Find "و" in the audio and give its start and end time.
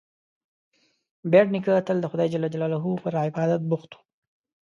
3.93-3.99